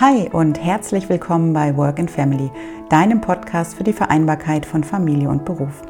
[0.00, 2.50] Hi und herzlich willkommen bei Work and Family,
[2.88, 5.82] deinem Podcast für die Vereinbarkeit von Familie und Beruf.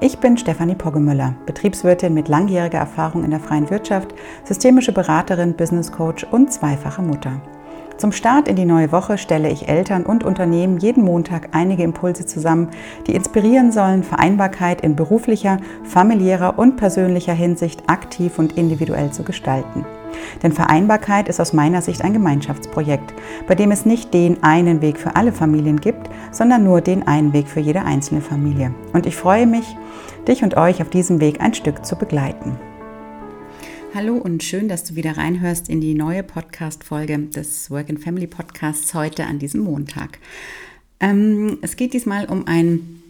[0.00, 5.90] Ich bin Stefanie Poggemüller, Betriebswirtin mit langjähriger Erfahrung in der freien Wirtschaft, systemische Beraterin, Business
[5.90, 7.40] Coach und zweifache Mutter.
[7.98, 12.24] Zum Start in die neue Woche stelle ich Eltern und Unternehmen jeden Montag einige Impulse
[12.24, 12.68] zusammen,
[13.08, 19.84] die inspirieren sollen, Vereinbarkeit in beruflicher, familiärer und persönlicher Hinsicht aktiv und individuell zu gestalten.
[20.44, 23.14] Denn Vereinbarkeit ist aus meiner Sicht ein Gemeinschaftsprojekt,
[23.48, 27.32] bei dem es nicht den einen Weg für alle Familien gibt, sondern nur den einen
[27.32, 28.72] Weg für jede einzelne Familie.
[28.92, 29.76] Und ich freue mich,
[30.28, 32.67] dich und euch auf diesem Weg ein Stück zu begleiten.
[33.94, 38.26] Hallo und schön, dass du wieder reinhörst in die neue Podcast-Folge des Work and Family
[38.26, 40.18] Podcasts heute an diesem Montag.
[41.00, 43.02] Ähm, es geht diesmal um ein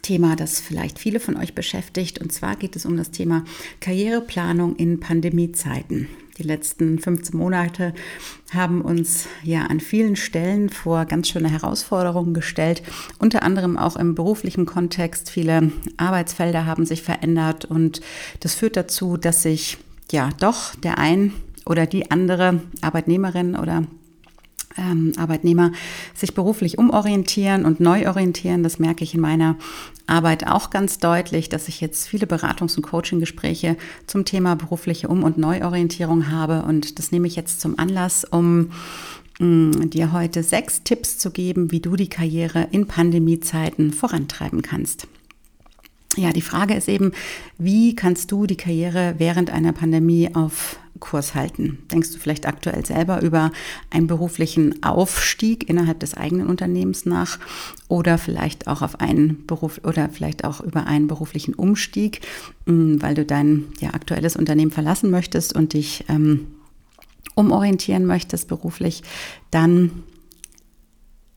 [0.00, 2.18] Thema, das vielleicht viele von euch beschäftigt.
[2.18, 3.44] Und zwar geht es um das Thema
[3.80, 6.08] Karriereplanung in Pandemiezeiten.
[6.38, 7.94] Die letzten 15 Monate
[8.54, 12.82] haben uns ja an vielen Stellen vor ganz schöne Herausforderungen gestellt,
[13.18, 15.28] unter anderem auch im beruflichen Kontext.
[15.28, 18.00] Viele Arbeitsfelder haben sich verändert und
[18.40, 19.78] das führt dazu, dass sich
[20.12, 21.32] ja doch der ein
[21.64, 23.84] oder die andere Arbeitnehmerin oder
[24.78, 25.72] ähm, Arbeitnehmer
[26.14, 28.62] sich beruflich umorientieren und neu orientieren.
[28.62, 29.56] Das merke ich in meiner
[30.06, 35.24] Arbeit auch ganz deutlich, dass ich jetzt viele Beratungs- und Coaching-Gespräche zum Thema berufliche Um-
[35.24, 36.62] und Neuorientierung habe.
[36.62, 38.70] Und das nehme ich jetzt zum Anlass, um
[39.38, 45.08] mm, dir heute sechs Tipps zu geben, wie du die Karriere in Pandemiezeiten vorantreiben kannst.
[46.16, 47.12] Ja, die Frage ist eben,
[47.58, 51.78] wie kannst du die Karriere während einer Pandemie auf Kurs halten?
[51.92, 53.52] Denkst du vielleicht aktuell selber über
[53.90, 57.38] einen beruflichen Aufstieg innerhalb des eigenen Unternehmens nach
[57.88, 62.22] oder vielleicht auch auf einen Beruf oder vielleicht auch über einen beruflichen Umstieg,
[62.66, 66.46] hm, weil du dein ja, aktuelles Unternehmen verlassen möchtest und dich ähm,
[67.34, 69.02] umorientieren möchtest beruflich,
[69.50, 69.90] dann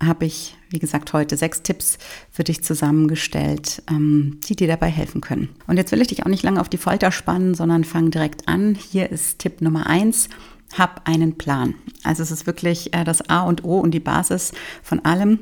[0.01, 1.97] habe ich, wie gesagt, heute sechs Tipps
[2.31, 5.49] für dich zusammengestellt, ähm, die dir dabei helfen können.
[5.67, 8.47] Und jetzt will ich dich auch nicht lange auf die Folter spannen, sondern fang direkt
[8.47, 8.75] an.
[8.75, 10.29] Hier ist Tipp Nummer eins.
[10.77, 11.73] Hab einen Plan.
[12.03, 14.51] Also es ist wirklich äh, das A und O und die Basis
[14.83, 15.39] von allem,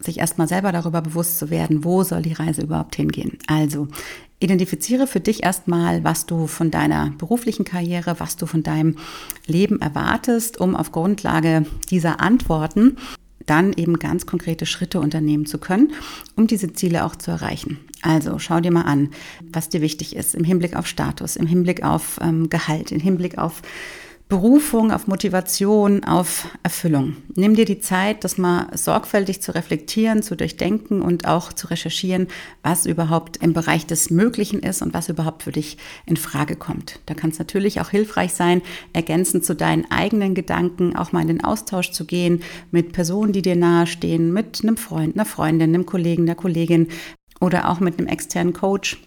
[0.00, 3.38] sich erstmal selber darüber bewusst zu werden, wo soll die Reise überhaupt hingehen.
[3.46, 3.88] Also
[4.40, 8.96] identifiziere für dich erstmal, was du von deiner beruflichen Karriere, was du von deinem
[9.46, 12.96] Leben erwartest, um auf Grundlage dieser Antworten
[13.46, 15.92] dann eben ganz konkrete Schritte unternehmen zu können,
[16.36, 17.78] um diese Ziele auch zu erreichen.
[18.02, 19.10] Also schau dir mal an,
[19.52, 23.38] was dir wichtig ist im Hinblick auf Status, im Hinblick auf ähm, Gehalt, im Hinblick
[23.38, 23.62] auf
[24.34, 27.18] Berufung, auf Motivation, auf Erfüllung.
[27.36, 32.26] Nimm dir die Zeit, das mal sorgfältig zu reflektieren, zu durchdenken und auch zu recherchieren,
[32.64, 36.98] was überhaupt im Bereich des Möglichen ist und was überhaupt für dich in Frage kommt.
[37.06, 38.60] Da kann es natürlich auch hilfreich sein,
[38.92, 43.42] ergänzend zu deinen eigenen Gedanken auch mal in den Austausch zu gehen mit Personen, die
[43.42, 46.88] dir nahestehen, mit einem Freund, einer Freundin, einem Kollegen, einer Kollegin
[47.40, 48.98] oder auch mit einem externen Coach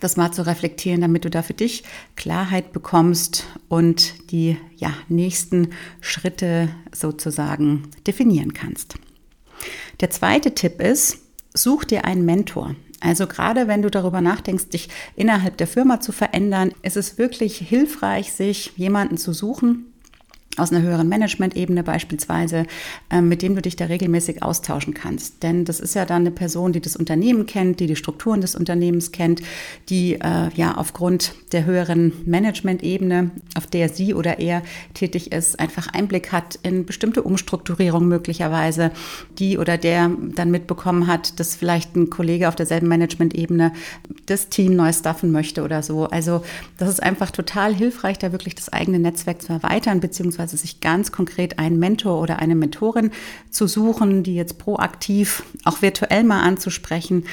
[0.00, 1.82] das mal zu reflektieren, damit du da für dich
[2.16, 5.70] Klarheit bekommst und die ja, nächsten
[6.00, 8.96] Schritte sozusagen definieren kannst.
[10.00, 11.18] Der zweite Tipp ist,
[11.54, 12.74] such dir einen Mentor.
[13.00, 17.56] Also gerade wenn du darüber nachdenkst, dich innerhalb der Firma zu verändern, ist es wirklich
[17.58, 19.92] hilfreich, sich jemanden zu suchen,
[20.56, 22.66] aus einer höheren Management-Ebene beispielsweise,
[23.10, 25.42] äh, mit dem du dich da regelmäßig austauschen kannst.
[25.42, 28.54] Denn das ist ja dann eine Person, die das Unternehmen kennt, die die Strukturen des
[28.54, 29.42] Unternehmens kennt,
[29.88, 34.62] die äh, ja aufgrund der höheren Management-Ebene, auf der sie oder er
[34.94, 38.90] tätig ist, einfach Einblick hat in bestimmte Umstrukturierungen möglicherweise,
[39.38, 43.72] die oder der dann mitbekommen hat, dass vielleicht ein Kollege auf derselben Management-Ebene
[44.26, 46.04] das Team neu staffen möchte oder so.
[46.04, 46.42] Also
[46.78, 50.80] das ist einfach total hilfreich, da wirklich das eigene Netzwerk zu erweitern, beziehungsweise also sich
[50.80, 53.10] ganz konkret einen Mentor oder eine Mentorin
[53.50, 57.24] zu suchen, die jetzt proaktiv auch virtuell mal anzusprechen,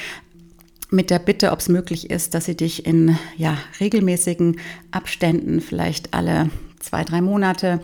[0.90, 4.60] mit der Bitte, ob es möglich ist, dass sie dich in ja, regelmäßigen
[4.90, 7.82] Abständen, vielleicht alle zwei, drei Monate,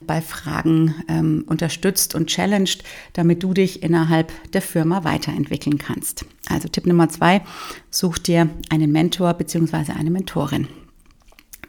[0.00, 6.24] bei Fragen ähm, unterstützt und challenged, damit du dich innerhalb der Firma weiterentwickeln kannst.
[6.48, 7.42] Also Tipp Nummer zwei,
[7.90, 9.92] such dir einen Mentor bzw.
[9.92, 10.68] eine Mentorin.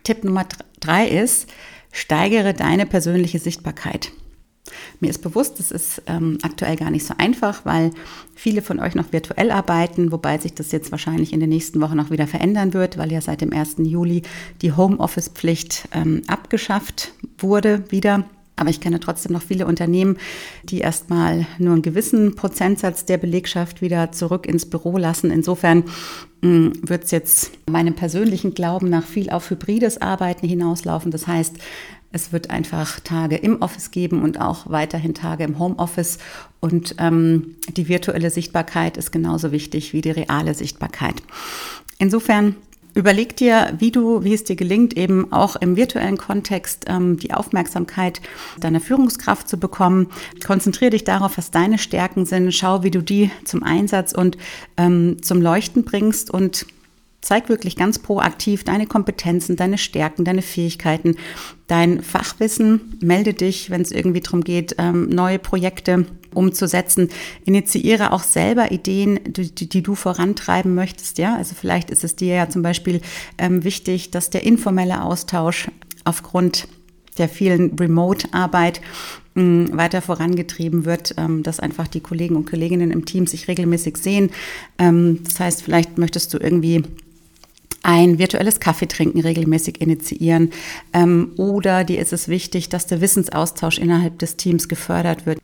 [0.04, 0.46] Tipp Nummer
[0.80, 1.50] drei ist,
[1.92, 4.12] Steigere deine persönliche Sichtbarkeit.
[5.00, 7.92] Mir ist bewusst, es ist ähm, aktuell gar nicht so einfach, weil
[8.36, 11.98] viele von euch noch virtuell arbeiten, wobei sich das jetzt wahrscheinlich in den nächsten Wochen
[11.98, 13.78] noch wieder verändern wird, weil ja seit dem 1.
[13.80, 14.22] Juli
[14.62, 18.26] die Homeoffice-Pflicht ähm, abgeschafft wurde wieder.
[18.56, 20.18] Aber ich kenne trotzdem noch viele Unternehmen,
[20.64, 25.32] die erstmal nur einen gewissen Prozentsatz der Belegschaft wieder zurück ins Büro lassen.
[25.32, 25.86] Insofern
[26.44, 31.12] hm, wird es jetzt meinem persönlichen Glauben nach viel auf hybrides Arbeiten hinauslaufen.
[31.12, 31.58] Das heißt,
[32.14, 36.18] Es wird einfach Tage im Office geben und auch weiterhin Tage im Homeoffice.
[36.60, 41.16] Und ähm, die virtuelle Sichtbarkeit ist genauso wichtig wie die reale Sichtbarkeit.
[42.00, 42.56] Insofern
[42.94, 47.34] Überleg dir, wie du, wie es dir gelingt, eben auch im virtuellen Kontext ähm, die
[47.34, 48.22] Aufmerksamkeit
[48.60, 50.08] deiner Führungskraft zu bekommen.
[50.46, 52.54] Konzentriere dich darauf, was deine Stärken sind.
[52.54, 54.38] Schau, wie du die zum Einsatz und
[54.76, 56.66] ähm, zum Leuchten bringst und
[57.22, 61.18] Zeig wirklich ganz proaktiv deine Kompetenzen, deine Stärken, deine Fähigkeiten,
[61.68, 62.98] dein Fachwissen.
[63.02, 67.10] Melde dich, wenn es irgendwie darum geht, ähm, neue Projekte umzusetzen.
[67.46, 71.18] Initiiere auch selber Ideen, die, die, du vorantreiben möchtest.
[71.20, 73.02] Ja, also vielleicht ist es dir ja zum Beispiel
[73.38, 75.68] ähm, wichtig, dass der informelle Austausch
[76.04, 76.68] aufgrund
[77.18, 78.82] der vielen Remote-Arbeit
[79.36, 83.98] mm, weiter vorangetrieben wird, ähm, dass einfach die Kollegen und Kolleginnen im Team sich regelmäßig
[83.98, 84.32] sehen.
[84.80, 86.84] Ähm, das heißt, vielleicht möchtest du irgendwie
[87.84, 90.52] ein virtuelles Kaffeetrinken regelmäßig initiieren.
[90.94, 95.40] Ähm, oder dir ist es wichtig, dass der Wissensaustausch innerhalb des Teams gefördert wird.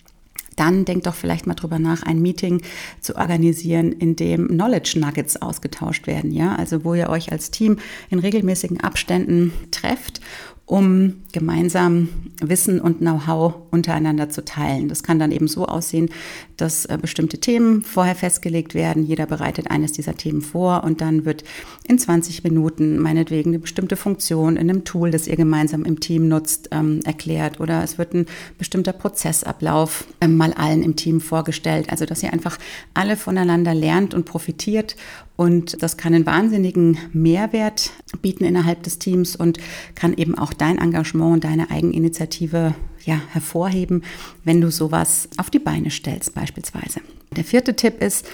[0.55, 2.61] Dann denk doch vielleicht mal drüber nach, ein Meeting
[2.99, 7.77] zu organisieren, in dem Knowledge Nuggets ausgetauscht werden, ja, also wo ihr euch als Team
[8.09, 10.19] in regelmäßigen Abständen trefft
[10.67, 12.09] um gemeinsam
[12.41, 14.89] Wissen und Know-how untereinander zu teilen.
[14.89, 16.09] Das kann dann eben so aussehen,
[16.57, 19.05] dass äh, bestimmte Themen vorher festgelegt werden.
[19.05, 21.45] Jeder bereitet eines dieser Themen vor und dann wird
[21.87, 26.27] in 20 Minuten meinetwegen eine bestimmte Funktion in einem Tool, das ihr gemeinsam im Team
[26.27, 28.25] nutzt, ähm, erklärt oder es wird ein
[28.57, 31.89] bestimmter Prozessablauf ähm, mal allen im Team vorgestellt.
[31.89, 32.57] Also dass ihr einfach
[32.93, 34.97] alle voneinander lernt und profitiert
[35.37, 37.91] und das kann einen wahnsinnigen Mehrwert
[38.21, 39.59] bieten innerhalb des Teams und
[39.95, 42.73] kann eben auch dein Engagement und deine Eigeninitiative
[43.05, 44.03] ja, hervorheben,
[44.43, 47.01] wenn du sowas auf die Beine stellst beispielsweise.
[47.35, 48.27] Der vierte Tipp ist,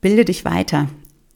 [0.00, 0.88] bilde dich weiter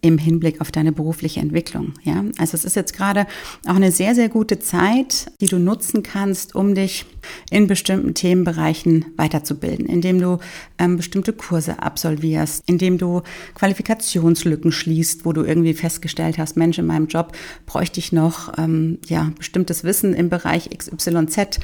[0.02, 1.94] im Hinblick auf deine berufliche Entwicklung.
[2.02, 3.26] Ja, also es ist jetzt gerade
[3.66, 7.06] auch eine sehr, sehr gute Zeit, die du nutzen kannst, um dich
[7.50, 10.38] in bestimmten Themenbereichen weiterzubilden, indem du
[10.78, 13.22] ähm, bestimmte Kurse absolvierst, indem du
[13.54, 17.32] Qualifikationslücken schließt, wo du irgendwie festgestellt hast, Mensch, in meinem Job
[17.64, 21.60] bräuchte ich noch ähm, ja, bestimmtes Wissen im Bereich XYZ.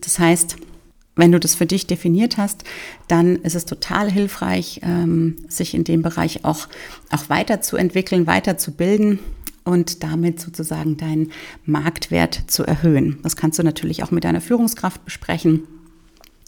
[0.00, 0.56] Das heißt,
[1.14, 2.64] wenn du das für dich definiert hast,
[3.08, 6.68] dann ist es total hilfreich, ähm, sich in dem Bereich auch,
[7.10, 9.18] auch weiterzuentwickeln, weiterzubilden
[9.64, 11.30] und damit sozusagen deinen
[11.64, 13.18] Marktwert zu erhöhen.
[13.22, 15.66] Das kannst du natürlich auch mit deiner Führungskraft besprechen.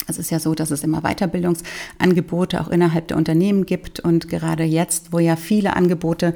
[0.07, 4.65] Es ist ja so, dass es immer Weiterbildungsangebote auch innerhalb der Unternehmen gibt und gerade
[4.65, 6.35] jetzt, wo ja viele Angebote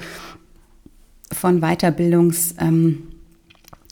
[1.32, 3.07] von Weiterbildungs ähm,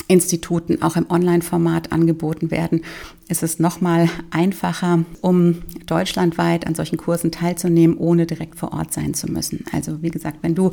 [0.09, 2.83] Instituten auch im Online-Format angeboten werden,
[3.29, 9.15] ist es nochmal einfacher, um deutschlandweit an solchen Kursen teilzunehmen, ohne direkt vor Ort sein
[9.15, 9.65] zu müssen.
[9.73, 10.71] Also wie gesagt, wenn du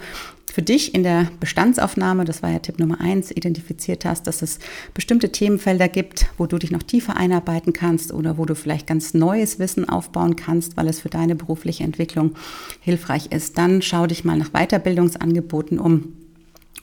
[0.53, 4.59] für dich in der Bestandsaufnahme, das war ja Tipp Nummer eins, identifiziert hast, dass es
[4.93, 9.15] bestimmte Themenfelder gibt, wo du dich noch tiefer einarbeiten kannst oder wo du vielleicht ganz
[9.15, 12.35] neues Wissen aufbauen kannst, weil es für deine berufliche Entwicklung
[12.81, 16.13] hilfreich ist, dann schau dich mal nach Weiterbildungsangeboten um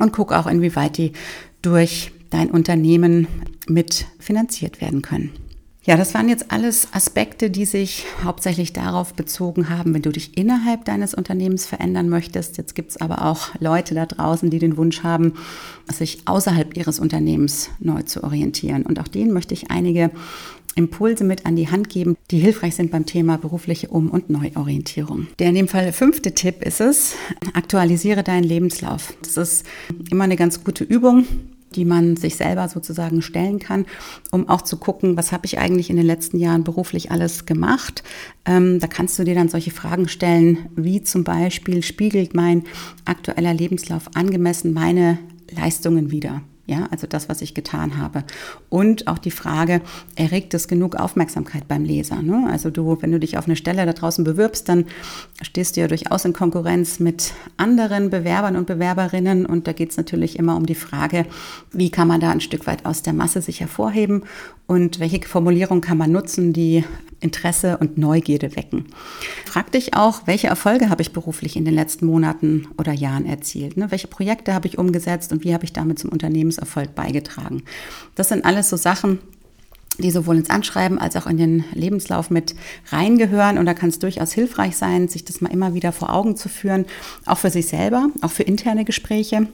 [0.01, 1.13] und guck auch, inwieweit die
[1.63, 3.27] durch dein Unternehmen
[3.69, 5.33] mit finanziert werden können.
[5.83, 10.37] Ja, das waren jetzt alles Aspekte, die sich hauptsächlich darauf bezogen haben, wenn du dich
[10.37, 12.59] innerhalb deines Unternehmens verändern möchtest.
[12.59, 15.35] Jetzt gibt es aber auch Leute da draußen, die den Wunsch haben,
[15.91, 18.85] sich außerhalb ihres Unternehmens neu zu orientieren.
[18.85, 20.11] Und auch denen möchte ich einige
[20.77, 25.29] Impulse mit an die Hand geben, die hilfreich sind beim Thema berufliche Um- und Neuorientierung.
[25.39, 27.15] Der in dem Fall fünfte Tipp ist es,
[27.55, 29.15] aktualisiere deinen Lebenslauf.
[29.23, 29.67] Das ist
[30.11, 31.25] immer eine ganz gute Übung
[31.75, 33.87] die man sich selber sozusagen stellen kann,
[34.31, 38.03] um auch zu gucken, was habe ich eigentlich in den letzten Jahren beruflich alles gemacht.
[38.45, 42.65] Ähm, da kannst du dir dann solche Fragen stellen, wie zum Beispiel spiegelt mein
[43.05, 45.19] aktueller Lebenslauf angemessen meine
[45.51, 46.43] Leistungen wieder?
[46.71, 48.23] Ja, also das, was ich getan habe.
[48.69, 49.81] Und auch die Frage,
[50.15, 52.23] erregt es genug Aufmerksamkeit beim Leser?
[52.23, 52.47] Ne?
[52.49, 54.85] Also du, wenn du dich auf eine Stelle da draußen bewirbst, dann
[55.43, 59.47] stehst du ja durchaus in Konkurrenz mit anderen Bewerbern und Bewerberinnen.
[59.47, 61.27] Und da geht es natürlich immer um die Frage,
[61.73, 64.23] wie kann man da ein Stück weit aus der Masse sich hervorheben
[64.69, 66.85] und welche Formulierung kann man nutzen, die
[67.21, 68.87] Interesse und Neugierde wecken.
[69.45, 73.77] Frag dich auch, welche Erfolge habe ich beruflich in den letzten Monaten oder Jahren erzielt?
[73.77, 73.91] Ne?
[73.91, 77.63] Welche Projekte habe ich umgesetzt und wie habe ich damit zum Unternehmenserfolg beigetragen?
[78.15, 79.19] Das sind alles so Sachen,
[79.99, 82.55] die sowohl ins Anschreiben als auch in den Lebenslauf mit
[82.91, 83.59] reingehören.
[83.59, 86.49] Und da kann es durchaus hilfreich sein, sich das mal immer wieder vor Augen zu
[86.49, 86.87] führen,
[87.27, 89.49] auch für sich selber, auch für interne Gespräche.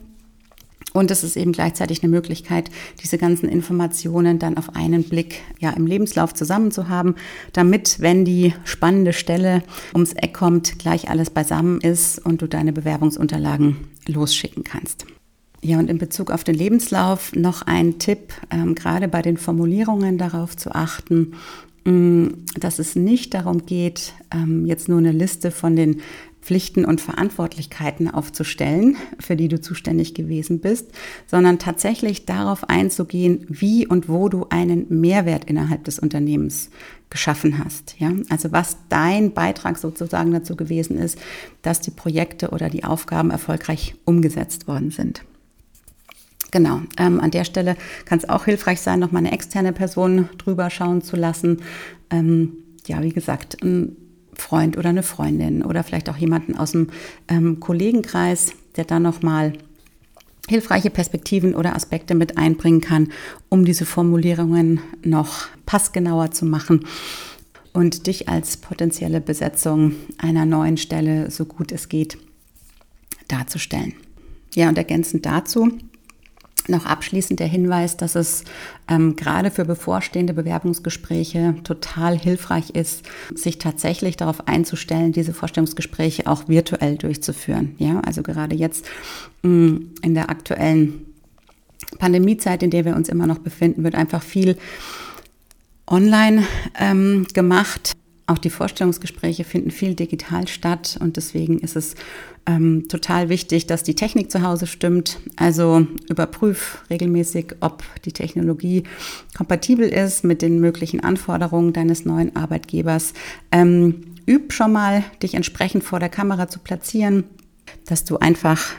[0.96, 2.70] Und es ist eben gleichzeitig eine Möglichkeit,
[3.02, 7.16] diese ganzen Informationen dann auf einen Blick ja im Lebenslauf zusammen zu haben,
[7.52, 9.62] damit, wenn die spannende Stelle
[9.92, 13.76] ums Eck kommt, gleich alles beisammen ist und du deine Bewerbungsunterlagen
[14.08, 15.04] losschicken kannst.
[15.60, 20.16] Ja, und in Bezug auf den Lebenslauf noch ein Tipp, ähm, gerade bei den Formulierungen
[20.16, 21.34] darauf zu achten,
[21.84, 26.00] mm, dass es nicht darum geht, ähm, jetzt nur eine Liste von den
[26.46, 30.86] Pflichten und Verantwortlichkeiten aufzustellen, für die du zuständig gewesen bist,
[31.26, 36.70] sondern tatsächlich darauf einzugehen, wie und wo du einen Mehrwert innerhalb des Unternehmens
[37.10, 37.96] geschaffen hast.
[37.98, 38.12] Ja?
[38.28, 41.18] Also was dein Beitrag sozusagen dazu gewesen ist,
[41.62, 45.24] dass die Projekte oder die Aufgaben erfolgreich umgesetzt worden sind.
[46.52, 50.28] Genau, ähm, an der Stelle kann es auch hilfreich sein, noch mal eine externe Person
[50.38, 51.62] drüber schauen zu lassen.
[52.08, 52.52] Ähm,
[52.86, 53.96] ja, wie gesagt, ein
[54.36, 56.88] Freund oder eine Freundin oder vielleicht auch jemanden aus dem
[57.28, 59.52] ähm, Kollegenkreis, der dann nochmal
[60.48, 63.08] hilfreiche Perspektiven oder Aspekte mit einbringen kann,
[63.48, 66.86] um diese Formulierungen noch passgenauer zu machen
[67.72, 72.18] und dich als potenzielle Besetzung einer neuen Stelle so gut es geht
[73.28, 73.94] darzustellen.
[74.54, 75.72] Ja, und ergänzend dazu
[76.68, 78.44] noch abschließend der Hinweis, dass es
[78.88, 83.04] ähm, gerade für bevorstehende Bewerbungsgespräche total hilfreich ist,
[83.34, 87.74] sich tatsächlich darauf einzustellen, diese Vorstellungsgespräche auch virtuell durchzuführen.
[87.78, 88.86] Ja, also gerade jetzt
[89.42, 91.06] mh, mm, in der aktuellen
[91.98, 94.56] Pandemiezeit, in der wir uns immer noch befinden, wird einfach viel
[95.86, 96.44] online
[96.78, 97.92] ähm, gemacht.
[98.28, 101.94] Auch die Vorstellungsgespräche finden viel digital statt und deswegen ist es
[102.44, 105.20] ähm, total wichtig, dass die Technik zu Hause stimmt.
[105.36, 108.82] Also überprüf regelmäßig, ob die Technologie
[109.36, 113.12] kompatibel ist mit den möglichen Anforderungen deines neuen Arbeitgebers.
[113.52, 117.22] Ähm, üb schon mal, dich entsprechend vor der Kamera zu platzieren,
[117.84, 118.72] dass du einfach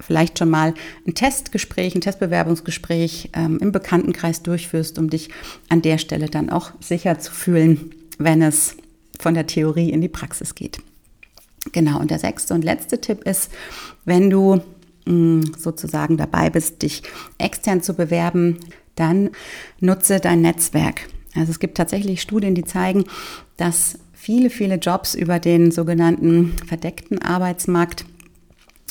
[0.00, 0.74] vielleicht schon mal
[1.06, 5.28] ein Testgespräch, ein Testbewerbungsgespräch ähm, im Bekanntenkreis durchführst, um dich
[5.68, 8.76] an der Stelle dann auch sicher zu fühlen, wenn es
[9.18, 10.78] von der Theorie in die Praxis geht.
[11.72, 13.50] Genau, und der sechste und letzte Tipp ist,
[14.04, 14.60] wenn du
[15.06, 17.02] mh, mm, sozusagen dabei bist, dich
[17.38, 18.58] extern zu bewerben,
[18.96, 19.30] dann
[19.80, 21.08] nutze dein Netzwerk.
[21.34, 23.04] Also es gibt tatsächlich Studien, die zeigen,
[23.56, 28.04] dass viele, viele Jobs über den sogenannten verdeckten Arbeitsmarkt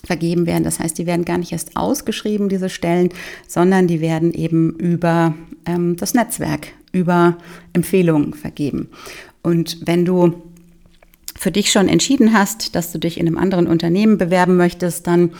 [0.03, 0.63] vergeben werden.
[0.63, 3.09] Das heißt, die werden gar nicht erst ausgeschrieben, diese Stellen,
[3.47, 5.35] sondern die werden eben über
[5.65, 7.37] ähm, das Netzwerk, über
[7.73, 8.89] Empfehlungen vergeben.
[9.41, 10.33] Und wenn du
[11.37, 15.31] für dich schon entschieden hast, dass du dich in einem anderen Unternehmen bewerben möchtest, dann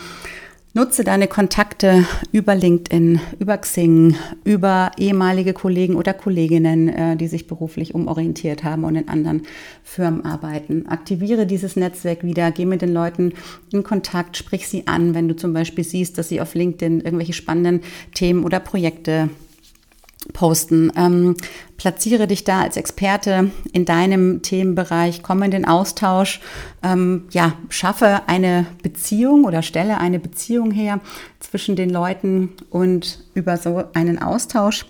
[0.73, 7.47] nutze deine Kontakte über LinkedIn, über Xing, über ehemalige Kollegen oder Kolleginnen, äh, die sich
[7.47, 9.43] beruflich umorientiert haben und in anderen
[9.83, 10.87] Firmen arbeiten.
[10.87, 13.33] Aktiviere dieses Netzwerk wieder, geh mit den Leuten
[13.71, 17.33] in Kontakt, sprich sie an, wenn du zum Beispiel siehst, dass sie auf LinkedIn irgendwelche
[17.33, 17.81] spannenden
[18.13, 19.29] Themen oder Projekte
[20.33, 20.91] posten.
[20.95, 21.35] Ähm,
[21.77, 26.39] platziere dich da als Experte in deinem Themenbereich, komme in den Austausch,
[26.83, 30.99] ähm, ja, schaffe eine Beziehung oder stelle eine Beziehung her
[31.39, 34.85] zwischen den Leuten und über so einen Austausch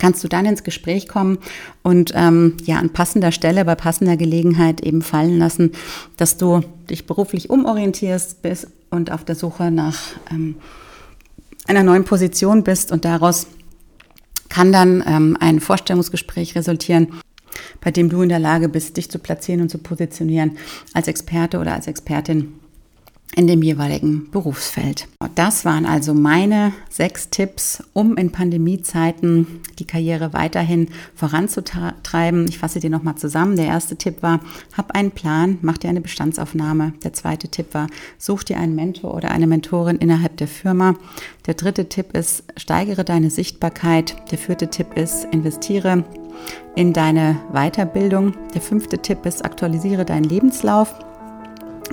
[0.00, 1.38] kannst du dann ins Gespräch kommen
[1.82, 5.72] und ähm, ja an passender Stelle bei passender Gelegenheit eben fallen lassen,
[6.16, 9.98] dass du dich beruflich umorientierst bist und auf der Suche nach
[10.30, 10.56] ähm,
[11.68, 13.46] einer neuen Position bist und daraus
[14.50, 17.14] kann dann ähm, ein Vorstellungsgespräch resultieren,
[17.80, 20.58] bei dem du in der Lage bist, dich zu platzieren und zu positionieren
[20.92, 22.59] als Experte oder als Expertin
[23.36, 25.06] in dem jeweiligen Berufsfeld.
[25.34, 29.46] Das waren also meine sechs Tipps, um in Pandemiezeiten
[29.78, 32.46] die Karriere weiterhin voranzutreiben.
[32.48, 33.56] Ich fasse dir nochmal zusammen.
[33.56, 34.40] Der erste Tipp war,
[34.76, 36.94] hab einen Plan, mach dir eine Bestandsaufnahme.
[37.04, 37.86] Der zweite Tipp war,
[38.18, 40.94] such dir einen Mentor oder eine Mentorin innerhalb der Firma.
[41.46, 44.16] Der dritte Tipp ist, steigere deine Sichtbarkeit.
[44.30, 46.04] Der vierte Tipp ist, investiere
[46.74, 48.34] in deine Weiterbildung.
[48.54, 50.94] Der fünfte Tipp ist, aktualisiere deinen Lebenslauf.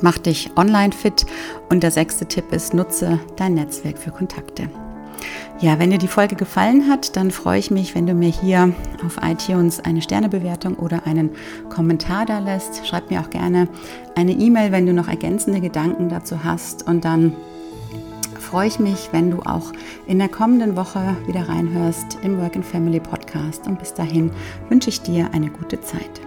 [0.01, 1.25] Mach dich online fit
[1.69, 4.69] und der sechste Tipp ist, nutze dein Netzwerk für Kontakte.
[5.59, 8.73] Ja, wenn dir die Folge gefallen hat, dann freue ich mich, wenn du mir hier
[9.03, 11.31] auf iTunes eine Sternebewertung oder einen
[11.69, 12.85] Kommentar da lässt.
[12.85, 13.67] Schreib mir auch gerne
[14.15, 16.87] eine E-Mail, wenn du noch ergänzende Gedanken dazu hast.
[16.87, 17.33] Und dann
[18.39, 19.73] freue ich mich, wenn du auch
[20.05, 23.65] in der kommenden Woche wieder reinhörst im Work and Family Podcast.
[23.65, 24.29] Und bis dahin
[24.69, 26.26] wünsche ich dir eine gute Zeit.